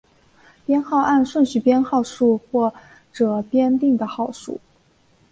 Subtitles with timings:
[0.65, 2.73] 编号按顺序编号数或
[3.13, 4.59] 者编定的号数。